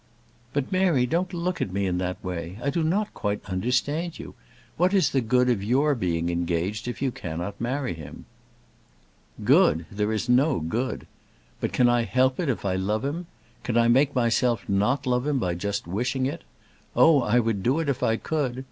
"But, 0.51 0.71
Mary, 0.71 1.05
don't 1.05 1.31
look 1.31 1.61
at 1.61 1.71
me 1.71 1.85
in 1.85 1.99
that 1.99 2.23
way. 2.23 2.57
I 2.63 2.71
do 2.71 2.81
not 2.81 3.13
quite 3.13 3.45
understand 3.45 4.17
you. 4.17 4.33
What 4.75 4.95
is 4.95 5.11
the 5.11 5.21
good 5.21 5.47
of 5.47 5.63
your 5.63 5.93
being 5.93 6.31
engaged 6.31 6.87
if 6.87 7.03
you 7.03 7.11
cannot 7.11 7.61
marry 7.61 7.93
him?" 7.93 8.25
"Good! 9.43 9.85
there 9.91 10.11
is 10.11 10.27
no 10.27 10.59
good. 10.59 11.05
But 11.59 11.71
can 11.71 11.87
I 11.87 12.05
help 12.05 12.39
it, 12.39 12.49
if 12.49 12.65
I 12.65 12.77
love 12.77 13.05
him? 13.05 13.27
Can 13.61 13.77
I 13.77 13.87
make 13.89 14.15
myself 14.15 14.67
not 14.67 15.05
love 15.05 15.27
him 15.27 15.37
by 15.37 15.53
just 15.53 15.85
wishing 15.85 16.25
it? 16.25 16.41
Oh, 16.95 17.21
I 17.21 17.39
would 17.39 17.61
do 17.61 17.79
it 17.79 17.87
if 17.87 18.01
I 18.01 18.15
could. 18.17 18.59